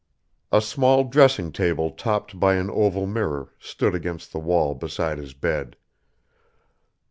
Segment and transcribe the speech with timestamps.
[0.51, 5.35] A small dressing table topped by an oval mirror stood against the wall beside his
[5.35, 5.75] bed.